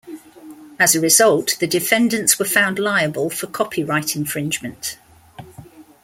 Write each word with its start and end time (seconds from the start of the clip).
As 0.79 0.95
a 0.95 0.99
result, 0.99 1.57
the 1.59 1.67
defendants 1.67 2.39
were 2.39 2.45
found 2.45 2.79
liable 2.79 3.29
for 3.29 3.45
copyright 3.45 4.15
infringement. 4.15 4.97